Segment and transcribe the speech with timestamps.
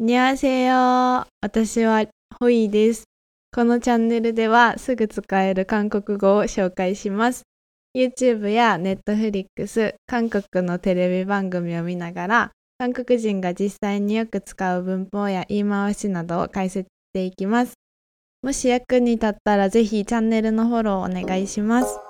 [0.00, 2.04] にゃーせよ私は
[2.40, 3.04] ホイです。
[3.54, 7.42] このチャンネルではすぐ使える韓国語を紹介します。
[7.96, 17.74] YouTube や Netflix、韓国のテレビ番組を見ながら、韓国人が実際によく使う文法や言い回しなどを解説していきます。
[18.42, 22.00] もし役に立ったらぜひチャンネルのフォローお願いします。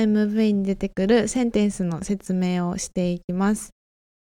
[0.00, 3.70] MV に出てくるセンテンスの説明をしていきます。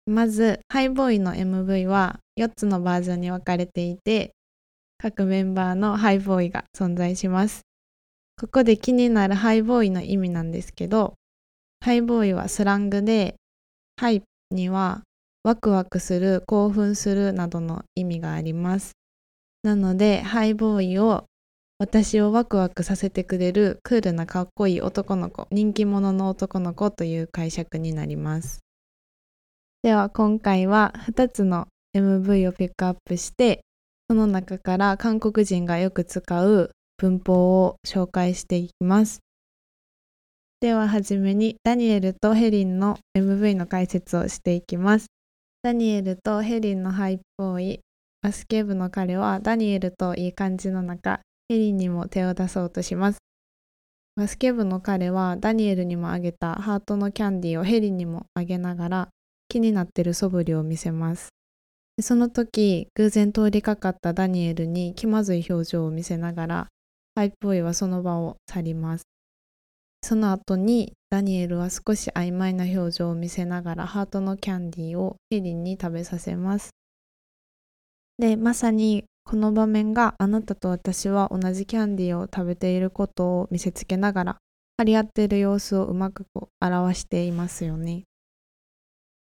[0.07, 4.33] まず、ハイボーイの MV は4つのバージョンに分かれていて、
[4.99, 7.63] 各メンバーのハイボーイが存在します。
[8.41, 11.15] ここで気になるハイボーイの意味なんですけど、
[11.81, 13.37] ハイボーイはスラングで、
[13.97, 15.03] ハイには
[15.45, 18.93] ワクワクする、興奮するなどの意味があります。
[19.63, 21.25] なので、ハイボーイを
[21.79, 28.61] 私をワクワクさせてくれるクールなかっこいい男の子、人気者の男の子という解釈になります。
[29.83, 31.67] では今回は2つの
[31.97, 33.61] MV をピックアップして、
[34.09, 39.21] その中から韓国人がよく使う文法を紹介していきます。
[40.61, 45.07] でははじめにダニエルとヘリンの MV の解説をしていきます。
[45.63, 47.81] ダニエルとヘリンのハイボーイ、
[48.23, 53.19] バスケ部の彼はダニエルといい感じの中、ヘリにも手を出そうとします。
[54.17, 59.09] バスケ部の彼はダニエルにもあげたハートのキャンディーをヘリにもあげながら
[59.49, 61.31] 気になってる素振りを見せます。
[62.01, 66.69] その時偶然通りかかったダニエルに気まずい表情を見せながら
[67.15, 69.05] ハイボーイはその場を去ります。
[70.03, 76.71] その後にダニエルは少し曖昧な表情を見せながらハートのキャンディーをヘリンに食べさせます。
[78.19, 84.37] で、まさにこの場面があなたと私は同じキャンディーを食べていることを見せつけながら
[84.77, 86.27] 張り合っている様子をうまく
[86.61, 88.05] 表していますよね。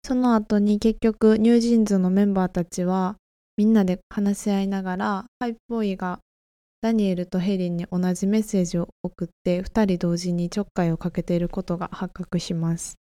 [0.03, 3.17] その後に結局ニュージーンズのメンバーたちは
[3.57, 6.19] みんなで話し合いながらハイボーイが
[6.81, 12.95] ダニエルとヘリンに同じメッセージを送って2人同時にちょっかいをかけていることが発覚します。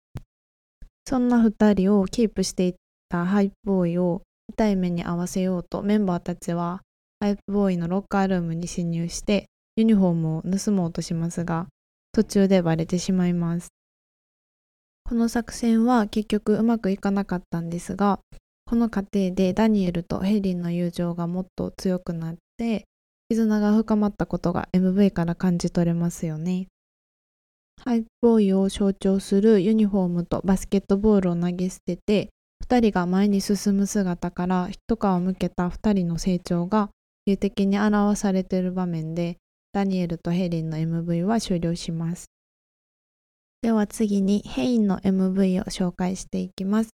[1.09, 2.75] そんな2人をキープしていっ
[3.09, 6.83] たハイボーイを痛い目に合わせようとメンバーたちは
[7.23, 9.47] ハイプボーイのロッカールームに侵入して
[9.77, 11.69] ユニフォームを盗もうとしますが
[12.11, 13.69] 途中でバレてしまいます。
[15.05, 18.19] この作戦は結局うまくいかなかったんですが
[18.65, 22.87] この過程でダニエルとヘリンの友情がもっと強くなって
[23.29, 26.67] 絆が深まったことが MV から感じ取れますよね。
[27.85, 32.31] ハイプボーイを象徴するユニフォームとバスケットボールを投げ捨てて
[32.67, 36.91] 2人が前に進む姿から一皮向けた2人の成長が
[37.25, 39.37] 有的に表されている場面で
[39.73, 42.27] ダニエルとヘリンの MV は終了します。
[43.63, 46.91] では次にヘインの MV を紹介していきます。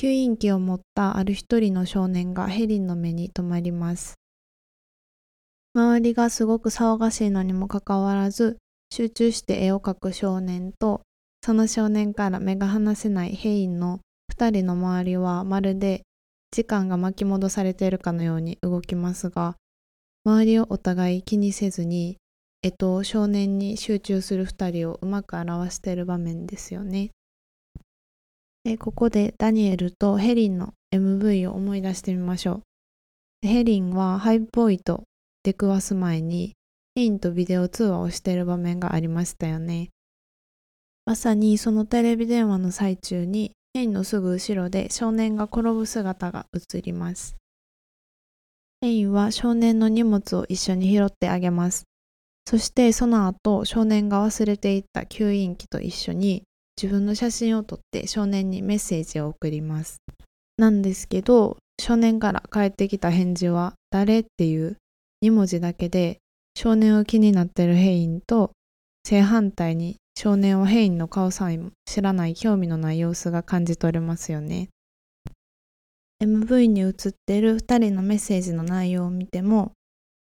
[0.00, 4.14] 吸引器を持ったある一人の少年がヘリンの目に留まります。
[5.74, 8.56] 周りがすごく騒がしいのにもかかわらず
[8.90, 11.02] 集中して絵を描く少年と
[11.44, 14.00] その少年から目が離せないヘインの
[14.32, 16.02] 2人の周りはまるで
[16.52, 19.56] 時間が巻き戻されているかのように動きますが
[20.24, 22.18] 周りをお互い気にせずに
[22.62, 27.10] 絵と少年に集中する2人をうまく表している場面ですよね。
[28.64, 32.62] でここでダニエルとヘリンの MV を思い出してみましょ
[33.42, 33.48] う。
[33.48, 35.04] ヘリンはハイボーイと
[35.42, 36.52] 出くわす前に
[36.94, 39.88] ヘインとビデオ通話をしている場面がありましたよね。
[41.06, 47.36] まさにそのテレビ電話の最中にヘインのすぐ後ろで少年が転ぶ姿が映ります。
[48.80, 51.84] ヘインは少年の荷物を一緒に拾ってあげます。
[52.46, 56.42] そしてその後少年が忘れていった吸引器と一緒に
[56.80, 59.98] 自分の写真を撮って少年にメッセージを送ります。
[60.56, 64.78] なんですけど少年から返ってきた返事は誰っていう
[65.24, 66.18] 2文字だけで
[66.56, 68.50] 少年を気になってるヘインと
[69.06, 74.68] 正反対に少年はヘインの顔さえも知らない興味のない様子が感じ取れますよね。
[76.22, 79.72] MV に映っている2人のメッセージの内容を見ても、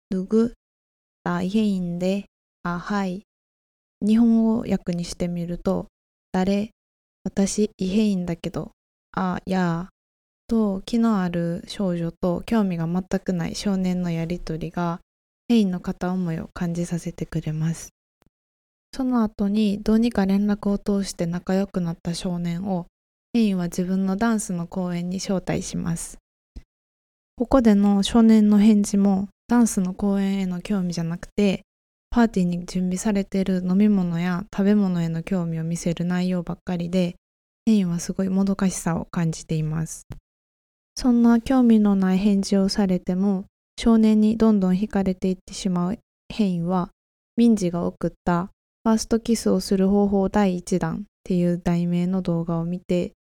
[0.10, 0.54] ルグ、
[1.24, 2.26] 大変で、
[2.64, 3.24] あ、はい。
[4.02, 5.88] 日本語訳にしてみると、
[6.32, 6.72] 誰、
[7.24, 8.72] 私、異変員だけど、
[9.12, 9.90] あ、やあ、
[10.48, 15.02] と、気のある少女と興味が全くない少年のやりとりが、
[15.50, 17.90] 変ンの片思いを感じさせてくれます。
[18.96, 22.88] その後にどうにか連絡を通して仲良くなった少年を
[23.34, 26.18] ヘインは自分のダンスの公演に招待します。
[27.38, 31.64] ここでの少年の返事もダンスの公演への興味じゃなくて
[32.14, 37.16] パーティーに準備されている飲み物や食べ物への興味を見せる内容ばっかりで、
[37.66, 40.06] ヘインはすごいもどかしさを感じています。
[40.96, 43.46] そんな興味のない返事をされても、
[43.80, 46.90] 少年にどんどん惹かれていってしまうヘインは、
[47.38, 48.50] 民事が送った
[48.84, 53.14] ファーストキスをする方法第1弾っていう題名の動画を見て、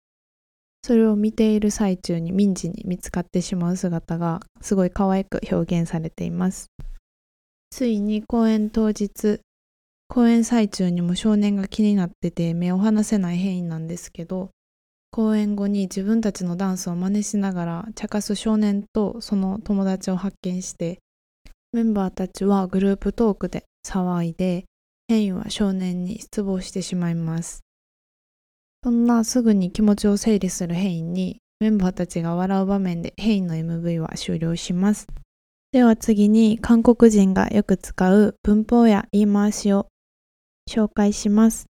[0.84, 6.68] それを見ている最中に民事に見つかってしまう姿がすごい可愛く表現されています。
[7.72, 9.42] ついに公演当日、
[10.08, 14.52] 公演最中にも少年が気になってて目を離せない変異なんですけど、
[15.12, 21.00] 公演後に自分たちのダンスを真似しながら茶化す少年とその友達を発見して、
[21.74, 24.66] メンバーたちはグループトークで騒いで、
[25.10, 27.64] 変異は少年に失望してしまいます。
[28.84, 35.08] そんなすぐに気持ちを整理する変異にメンバーたちが笑う場面で変異の MV は終了します。
[35.72, 39.88] では次に韓国人がよく使う文法や言い回しを
[40.70, 41.66] 紹介します。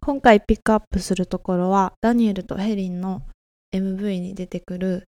[0.00, 3.22] 今回ピックアップするところはダニエルとヘリンの
[3.74, 5.08] MV に出てくる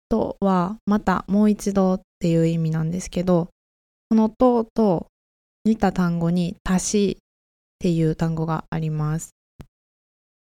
[0.09, 3.49] とはまたもう一度っていう意味なんですけど
[4.11, 5.09] このとと
[5.66, 7.24] 似た単語に足しっ
[7.80, 9.32] ていう単語があります。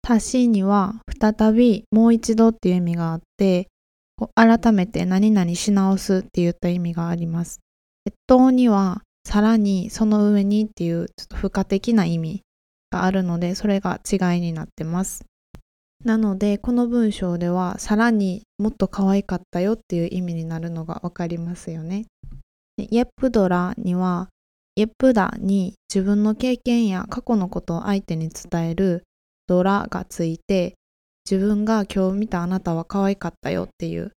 [0.06, 3.68] 足しには再びもう一度っていう意味があって
[4.34, 7.60] 改めて何々し直すって言った意味があります。
[8.06, 12.42] 越冬にはさらにその上にっていうちょっと付加的な意味
[12.90, 15.24] があるのでそれが違いになってます。
[16.04, 22.06] なのでこの文章ではさらにもっと可愛かったよっていう意味になるのがわかりますよね。
[22.76, 24.28] イェプドラには
[24.74, 29.04] イェプダに自分の経験や過去のことを相手に伝える
[29.46, 30.74] ドラがついて
[31.30, 34.12] 自分が今日見たあなたは可愛かったよっていう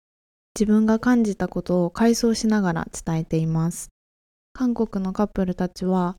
[0.57, 3.89] 自分が感じたことを回想しながら伝えています。
[4.53, 6.15] 韓国のカップルたちは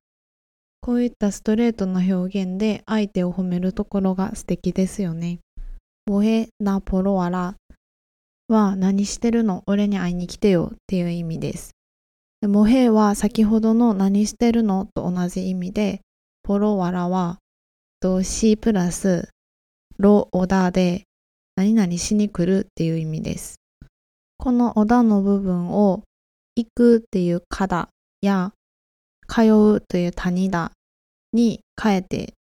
[0.83, 5.39] こういったストレートな表現で相手を褒めるところが素敵ですよね。
[6.05, 7.55] ボヘナポロワラ
[8.49, 9.65] は何してるの？
[9.67, 11.71] 俺に会いに来てよっていう意味です。
[12.47, 16.01] でモヘイは先ほどの何してるのと同じ意味で、
[16.45, 17.39] ポロワラは
[18.01, 19.31] 動詞プラス
[19.99, 21.03] ロオダで
[21.57, 23.57] 何々しに来るっていう意味です。
[24.39, 26.05] このオダの部分を
[26.55, 27.89] 行くっていうかだ
[28.21, 28.53] や
[29.27, 30.71] 通うという谷だ
[31.33, 32.35] に変えて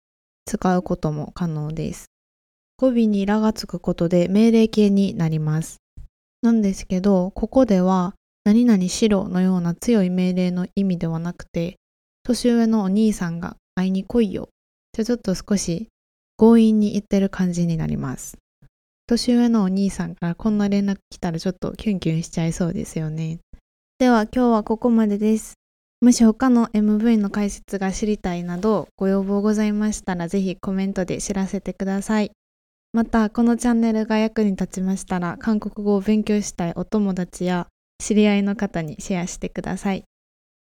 [0.47, 2.07] 使うことも可能です。
[2.77, 5.77] 語尾にらがつくことで命令形になります。
[6.43, 11.77] なんですけど、ここでは何々しろのような強い命令の意味ではなくて、
[12.25, 14.49] 年上のお兄さんが会いに来いよ。
[14.93, 15.89] じゃちょっと少し
[16.37, 18.37] 強引に言ってる感じになります。
[19.07, 23.39] 年上のお兄さんからこんな連絡来たらちょっとキュンキュンしちゃいそうですよね。
[23.99, 25.55] では今日はここまでです。
[26.01, 32.33] もし他の MV の解説が知りたいなどご要望ございましたらぜひコメントで知らせてください。
[32.93, 37.69] またこのチャンネルが役に立ちましたら韓国語を勉強したいお友達や
[38.03, 40.05] 知り合いの方にシェアしてください。